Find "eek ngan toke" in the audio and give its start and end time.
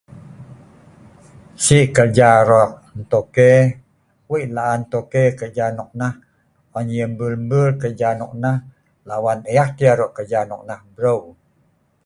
2.71-3.49